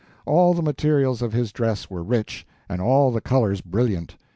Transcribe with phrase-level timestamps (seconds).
[0.25, 4.15] All the materials of his dress were rich, and all the colors brilliant.